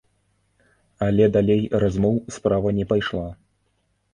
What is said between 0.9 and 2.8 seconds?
Але далей размоў справа